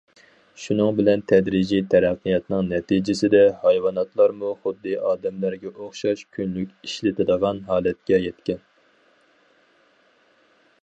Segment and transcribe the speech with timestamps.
[0.61, 8.65] شۇنىڭ بىلەن تەدرىجىي تەرەققىياتنىڭ نەتىجىسىدە، ھايۋاناتلارمۇ خۇددى ئادەملەرگە ئوخشاش كۈنلۈك ئىشلىتىدىغان ھالەتكە يەتكەن.